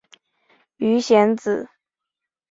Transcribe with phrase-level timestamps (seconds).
[0.77, 1.69] 鱼显子